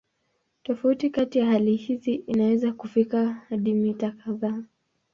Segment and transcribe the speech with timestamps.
[0.63, 4.63] Tofauti kati ya hali hizi inaweza kufikia hadi mita kadhaa.